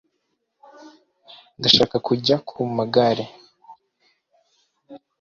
[1.59, 3.25] ndashaka kujya ku magare